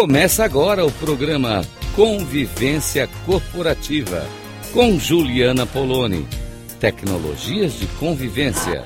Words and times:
Começa 0.00 0.46
agora 0.46 0.82
o 0.86 0.90
programa 0.90 1.60
Convivência 1.94 3.06
Corporativa 3.26 4.26
com 4.72 4.98
Juliana 4.98 5.66
Poloni. 5.66 6.26
Tecnologias 6.80 7.74
de 7.74 7.86
convivência. 7.98 8.82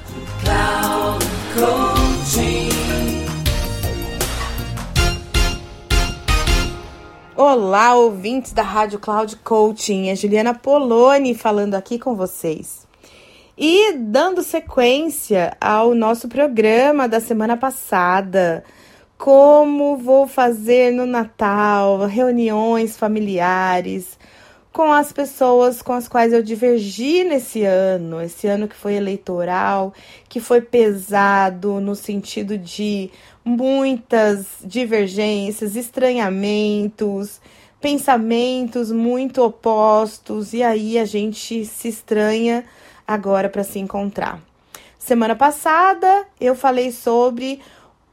Olá, 7.37 7.95
ouvintes 7.95 8.53
da 8.53 8.63
Rádio 8.65 8.99
Cloud 8.99 9.37
Coaching. 9.37 10.09
É 10.09 10.17
Juliana 10.17 10.53
Poloni 10.53 11.33
falando 11.33 11.77
aqui 11.77 11.97
com 11.97 12.17
vocês. 12.17 12.89
E 13.57 13.93
dando 13.99 14.43
sequência 14.43 15.57
ao 15.61 15.95
nosso 15.95 16.27
programa 16.27 17.09
da 17.09 17.21
semana 17.21 17.57
passada, 17.57 18.65
como 19.25 19.97
vou 19.97 20.27
fazer 20.27 20.93
no 20.93 21.07
Natal, 21.07 22.05
reuniões 22.05 22.95
familiares 22.95 24.19
com 24.71 24.93
as 24.93 25.15
pessoas 25.15 25.81
com 25.81 25.95
as 25.95 26.07
quais 26.07 26.31
eu 26.31 26.43
divergi 26.43 27.25
nesse 27.25 27.63
ano, 27.63 28.21
esse 28.21 28.47
ano 28.47 28.69
que 28.69 28.77
foi 28.77 28.97
eleitoral, 28.97 29.95
que 30.29 30.41
foi 30.41 30.61
pesado 30.61 31.81
no 31.81 31.95
sentido 31.95 32.59
de 32.59 33.11
muitas 33.43 34.45
divergências, 34.63 35.75
estranhamentos, 35.75 37.41
pensamentos 37.81 38.93
muito 38.93 39.43
opostos, 39.43 40.53
e 40.53 40.63
aí 40.63 40.99
a 40.99 41.07
gente 41.07 41.65
se 41.65 41.89
estranha 41.89 42.63
agora 43.09 43.49
para 43.49 43.65
se 43.65 43.79
encontrar. 43.79 44.39
Semana 44.99 45.35
passada 45.35 46.27
eu 46.39 46.55
falei 46.55 46.93
sobre 46.93 47.63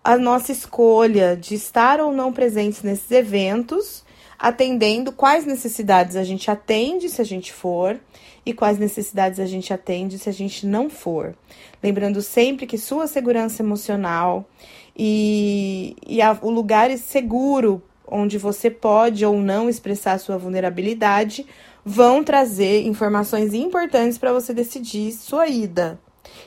a 0.04 0.18
nossa 0.18 0.52
escolha 0.52 1.38
de 1.38 1.56
estar 1.56 2.00
ou 2.00 2.12
não 2.12 2.34
presentes 2.34 2.82
nesses 2.82 3.10
eventos, 3.12 4.04
atendendo 4.38 5.12
quais 5.12 5.46
necessidades 5.46 6.16
a 6.16 6.24
gente 6.24 6.50
atende 6.50 7.08
se 7.08 7.22
a 7.22 7.26
gente 7.26 7.54
for 7.54 8.00
e 8.44 8.54
quais 8.54 8.80
necessidades 8.80 9.40
a 9.40 9.46
gente 9.46 9.72
atende 9.72 10.18
se 10.18 10.28
a 10.28 10.34
gente 10.34 10.66
não 10.66 10.90
for. 10.90 11.36
Lembrando 11.84 12.22
sempre 12.22 12.66
que 12.66 12.78
sua 12.78 13.06
segurança 13.06 13.62
emocional 13.62 14.50
e, 14.98 15.96
e 16.08 16.22
a, 16.22 16.38
o 16.42 16.50
lugar 16.50 16.90
seguro 16.98 17.82
onde 18.08 18.38
você 18.38 18.70
pode 18.70 19.24
ou 19.24 19.40
não 19.40 19.70
expressar 19.70 20.20
sua 20.20 20.38
vulnerabilidade 20.38 21.46
vão 21.86 22.24
trazer 22.24 22.86
informações 22.86 23.54
importantes 23.54 24.18
para 24.18 24.34
você 24.34 24.54
decidir 24.54 25.12
sua 25.14 25.48
ida. 25.48 26.00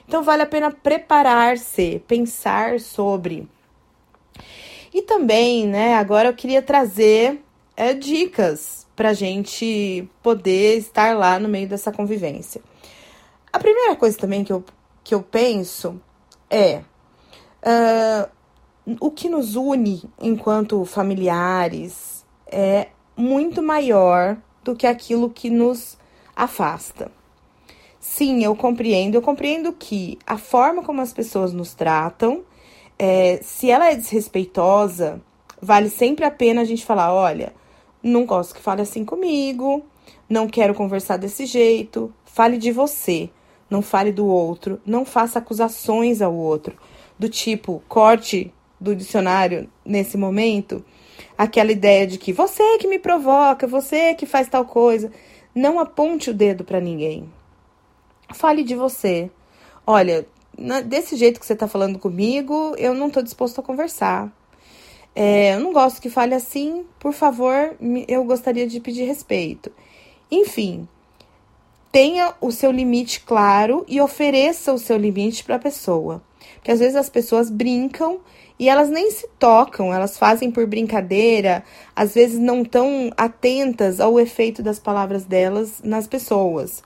Então 0.07 0.23
vale 0.23 0.43
a 0.43 0.47
pena 0.47 0.71
preparar-se, 0.71 2.03
pensar 2.07 2.81
sobre. 2.81 3.49
E 4.93 5.03
também, 5.03 5.67
né, 5.67 5.95
agora 5.95 6.29
eu 6.29 6.35
queria 6.35 6.63
trazer 6.63 7.43
é, 7.77 7.93
dicas 7.93 8.87
para 8.95 9.13
gente 9.13 10.09
poder 10.23 10.79
estar 10.79 11.17
lá 11.17 11.39
no 11.39 11.49
meio 11.49 11.69
dessa 11.69 11.91
convivência. 11.91 12.61
A 13.53 13.59
primeira 13.59 13.97
coisa 13.97 14.17
também 14.17 14.45
que 14.45 14.53
eu, 14.53 14.65
que 15.03 15.15
eu 15.15 15.23
penso 15.23 16.01
é 16.49 16.83
uh, 17.65 18.97
o 19.01 19.11
que 19.11 19.29
nos 19.29 19.57
une 19.57 20.03
enquanto 20.21 20.85
familiares 20.85 22.25
é 22.47 22.89
muito 23.17 23.63
maior 23.63 24.37
do 24.63 24.75
que 24.75 24.87
aquilo 24.87 25.31
que 25.31 25.51
nos 25.51 25.99
afasta. 26.35 27.11
Sim, 28.07 28.45
eu 28.45 28.55
compreendo. 28.55 29.15
Eu 29.15 29.23
compreendo 29.23 29.73
que 29.73 30.19
a 30.27 30.37
forma 30.37 30.83
como 30.83 31.01
as 31.01 31.11
pessoas 31.11 31.55
nos 31.55 31.73
tratam, 31.73 32.45
é, 32.99 33.41
se 33.43 33.71
ela 33.71 33.91
é 33.91 33.97
desrespeitosa, 33.97 35.23
vale 35.61 35.89
sempre 35.89 36.27
a 36.27 36.31
pena 36.31 36.61
a 36.61 36.65
gente 36.65 36.85
falar: 36.85 37.15
olha, 37.15 37.55
não 38.03 38.27
gosto 38.27 38.55
que 38.55 38.61
fale 38.61 38.83
assim 38.83 39.07
comigo, 39.07 39.83
não 40.29 40.47
quero 40.47 40.75
conversar 40.75 41.17
desse 41.17 41.47
jeito. 41.47 42.13
Fale 42.27 42.59
de 42.59 42.71
você, 42.71 43.31
não 43.71 43.81
fale 43.81 44.13
do 44.13 44.27
outro, 44.27 44.79
não 44.85 45.07
faça 45.07 45.39
acusações 45.39 46.21
ao 46.21 46.35
outro, 46.35 46.77
do 47.19 47.31
tipo, 47.31 47.83
corte 47.89 48.53
do 48.79 48.95
dicionário 48.95 49.67
nesse 49.83 50.19
momento 50.19 50.85
aquela 51.39 51.73
ideia 51.73 52.07
de 52.07 52.19
que 52.19 52.35
você 52.35 52.77
que 52.77 52.87
me 52.87 52.99
provoca, 52.99 53.67
você 53.67 54.15
que 54.15 54.27
faz 54.27 54.47
tal 54.47 54.67
coisa. 54.67 55.11
Não 55.55 55.81
aponte 55.81 56.29
o 56.29 56.35
dedo 56.35 56.65
para 56.65 56.81
ninguém. 56.81 57.33
Fale 58.35 58.65
de 58.65 58.75
você. 58.75 59.31
Olha, 59.87 60.27
desse 60.87 61.17
jeito 61.17 61.39
que 61.39 61.47
você 61.47 61.53
está 61.53 61.69
falando 61.69 61.99
comigo, 61.99 62.75
eu 62.77 62.93
não 62.93 63.07
estou 63.07 63.23
disposto 63.23 63.61
a 63.61 63.65
conversar. 63.65 64.31
É, 65.15 65.55
eu 65.55 65.61
não 65.61 65.73
gosto 65.73 66.03
que 66.03 66.11
fale 66.11 66.35
assim, 66.35 66.85
por 66.99 67.13
favor, 67.13 67.77
eu 68.09 68.25
gostaria 68.25 68.67
de 68.67 68.81
pedir 68.81 69.05
respeito. 69.05 69.71
Enfim, 70.29 70.89
tenha 71.93 72.35
o 72.41 72.51
seu 72.51 72.73
limite 72.73 73.21
claro 73.21 73.85
e 73.87 74.01
ofereça 74.01 74.73
o 74.73 74.79
seu 74.79 74.97
limite 74.97 75.45
para 75.45 75.55
a 75.55 75.61
pessoa. 75.61 76.21
Porque 76.57 76.73
às 76.73 76.81
vezes 76.81 76.97
as 76.97 77.09
pessoas 77.09 77.49
brincam 77.49 78.19
e 78.59 78.69
elas 78.69 78.91
nem 78.91 79.11
se 79.13 79.29
tocam, 79.39 79.95
elas 79.95 80.19
fazem 80.19 80.51
por 80.51 80.67
brincadeira, 80.67 81.63
às 81.95 82.15
vezes 82.15 82.39
não 82.39 82.63
estão 82.63 83.13
atentas 83.17 84.01
ao 84.01 84.19
efeito 84.19 84.63
das 84.63 84.81
palavras 84.81 85.25
delas 85.25 85.81
nas 85.85 86.09
pessoas. 86.09 86.83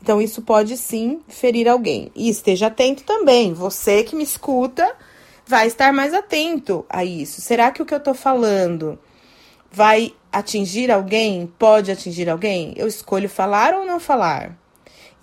Então, 0.00 0.20
isso 0.20 0.42
pode 0.42 0.76
sim 0.76 1.20
ferir 1.28 1.68
alguém. 1.68 2.10
E 2.14 2.28
esteja 2.28 2.66
atento 2.66 3.04
também. 3.04 3.52
Você 3.52 4.02
que 4.02 4.16
me 4.16 4.22
escuta 4.24 4.94
vai 5.46 5.66
estar 5.66 5.92
mais 5.92 6.14
atento 6.14 6.84
a 6.88 7.04
isso. 7.04 7.40
Será 7.40 7.70
que 7.70 7.82
o 7.82 7.86
que 7.86 7.94
eu 7.94 7.98
estou 7.98 8.14
falando 8.14 8.98
vai 9.70 10.14
atingir 10.32 10.90
alguém? 10.90 11.52
Pode 11.58 11.90
atingir 11.90 12.28
alguém? 12.28 12.74
Eu 12.76 12.86
escolho 12.86 13.28
falar 13.28 13.74
ou 13.74 13.84
não 13.84 14.00
falar? 14.00 14.56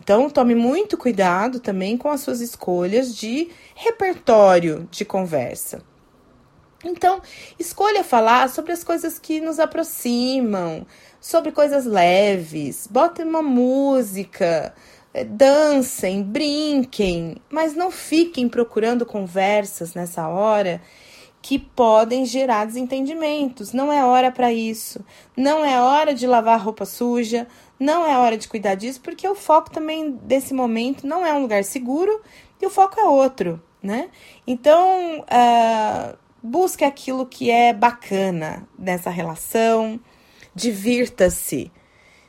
Então, 0.02 0.30
tome 0.30 0.56
muito 0.56 0.97
cuidado 0.97 1.59
também 1.59 1.97
com 1.97 2.09
as 2.09 2.22
suas 2.22 2.41
escolhas 2.41 3.16
de 3.16 3.50
repertório 3.76 4.88
de 4.90 5.06
conversa. 5.06 5.84
Então, 6.84 7.22
escolha 7.57 8.03
falar 8.03 8.50
sobre 8.50 8.72
as 8.72 8.84
coisas 8.84 9.19
que 9.19 9.41
nos 9.41 9.59
aproximam, 9.59 10.85
sobre 11.19 11.51
coisas 11.51 11.85
leves, 11.85 12.88
botem 12.90 13.25
uma 13.25 13.41
música, 13.41 14.73
eh, 15.13 15.25
dancem, 15.25 16.23
brinquem, 16.23 17.38
mas 17.50 17.75
não 17.75 17.91
fiquem 17.91 18.47
procurando 18.47 19.06
conversas 19.06 19.94
nessa 19.94 20.28
hora 20.29 20.81
que 21.41 21.59
podem 21.59 22.25
gerar 22.25 22.66
desentendimentos. 22.66 23.73
Não 23.73 23.91
é 23.91 24.03
hora 24.06 24.31
para 24.31 24.51
isso. 24.51 25.03
Não 25.35 25.63
é 25.66 25.81
hora 25.81 26.13
de 26.13 26.28
lavar 26.28 26.59
roupa 26.61 26.85
suja, 26.85 27.47
não 27.79 28.06
é 28.06 28.17
hora 28.17 28.38
de 28.38 28.47
cuidar 28.47 28.75
disso, 28.75 29.01
porque 29.01 29.28
o 29.28 29.35
foco 29.35 29.72
também 29.72 30.11
desse 30.23 30.53
momento 30.53 31.07
não 31.07 31.25
é 31.25 31.34
um 31.34 31.41
lugar 31.41 31.63
seguro 31.63 32.22
e 32.61 32.66
o 32.66 32.69
foco 32.69 33.00
é 33.00 33.03
outro, 33.03 33.61
né? 33.81 34.09
Então, 34.46 35.22
uh, 35.22 36.17
busque 36.41 36.83
aquilo 36.83 37.25
que 37.25 37.51
é 37.51 37.73
bacana 37.73 38.67
nessa 38.77 39.09
relação, 39.09 40.00
divirta-se. 40.55 41.72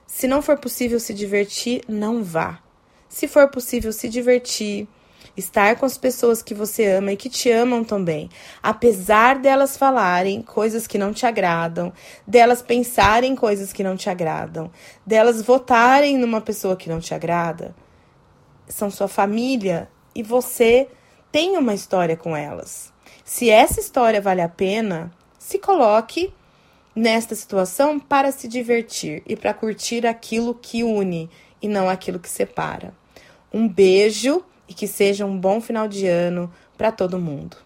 Se 0.07 0.27
não 0.27 0.43
for 0.43 0.59
possível 0.59 0.99
se 0.99 1.15
divertir, 1.15 1.83
não 1.89 2.23
vá. 2.23 2.61
Se 3.09 3.27
for 3.27 3.49
possível 3.49 3.93
se 3.93 4.09
divertir, 4.09 4.89
estar 5.37 5.77
com 5.77 5.87
as 5.87 5.97
pessoas 5.97 6.43
que 6.43 6.55
você 6.55 6.87
ama 6.87 7.13
e 7.13 7.17
que 7.17 7.29
te 7.29 7.51
amam 7.51 7.85
também, 7.85 8.29
apesar 8.63 9.39
delas 9.39 9.77
falarem 9.77 10.43
coisas 10.43 10.87
que 10.87 10.99
não 10.99 11.13
te 11.13 11.27
agradam, 11.27 11.93
delas 12.27 12.63
pensarem 12.63 13.35
coisas 13.35 13.73
que 13.73 13.83
não 13.83 13.97
te 13.97 14.11
agradam, 14.11 14.71
delas 15.05 15.43
votarem 15.43 16.19
numa 16.19 16.41
pessoa 16.41 16.77
que 16.77 16.89
não 16.89 17.01
te 17.01 17.15
agrada, 17.15 17.75
são 18.69 18.91
sua 18.91 19.09
família 19.09 19.89
e 20.15 20.23
você 20.23 20.89
tem 21.33 21.57
uma 21.57 21.75
história 21.75 22.17
com 22.17 22.37
elas. 22.37 22.93
Se 23.33 23.49
essa 23.49 23.79
história 23.79 24.21
vale 24.21 24.43
a 24.43 24.49
pena, 24.49 25.09
se 25.39 25.57
coloque 25.57 26.33
nesta 26.97 27.33
situação 27.37 28.01
para 28.01 28.33
se 28.33 28.49
divertir 28.49 29.23
e 29.25 29.37
para 29.37 29.55
curtir 29.55 30.05
aquilo 30.05 30.53
que 30.53 30.83
une 30.83 31.31
e 31.63 31.69
não 31.69 31.89
aquilo 31.89 32.19
que 32.19 32.29
separa. 32.29 32.93
Um 33.55 33.69
beijo 33.69 34.43
e 34.69 34.75
que 34.75 34.89
seja 34.89 35.25
um 35.25 35.39
bom 35.39 35.61
final 35.61 35.87
de 35.87 36.09
ano 36.09 36.53
para 36.77 36.91
todo 36.91 37.21
mundo. 37.21 37.57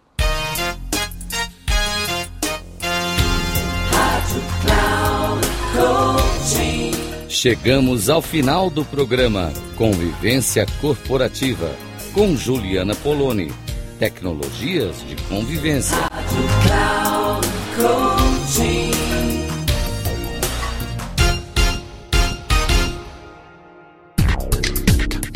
Chegamos 7.27 8.11
ao 8.11 8.21
final 8.21 8.69
do 8.69 8.85
programa 8.85 9.51
Convivência 9.79 10.67
Corporativa 10.83 11.75
com 12.13 12.37
Juliana 12.37 12.95
Poloni. 12.95 13.64
Tecnologias 13.99 14.97
de 15.07 15.15
convivência. 15.29 15.97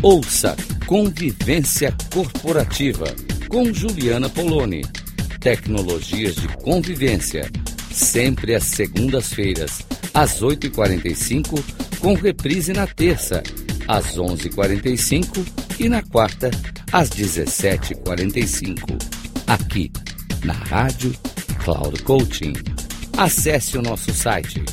Ouça 0.03 0.57
Convivência 0.87 1.95
Corporativa 2.13 3.05
com 3.49 3.73
Juliana 3.73 4.29
Poloni. 4.29 4.83
Tecnologias 5.41 6.35
de 6.35 6.49
convivência 6.57 7.49
sempre 7.93 8.57
às 8.57 8.65
segundas-feiras, 8.65 9.83
às 10.13 10.43
8h45, 10.43 11.63
com 12.01 12.15
reprise 12.15 12.73
na 12.73 12.89
terça, 12.89 13.41
às 13.87 14.17
11h45 14.17 15.68
e 15.79 15.89
na 15.89 16.03
quarta, 16.03 16.51
às 16.93 17.09
17h45. 17.11 18.99
Aqui, 19.47 19.93
na 20.45 20.53
Rádio 20.53 21.15
Cloud 21.65 22.03
Coaching. 22.03 22.53
Acesse 23.17 23.79
o 23.79 23.83
nosso 23.83 24.13
site 24.13 24.65